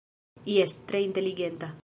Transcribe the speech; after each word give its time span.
Jes, 0.53 0.73
tre 0.93 1.03
inteligenta! 1.09 1.75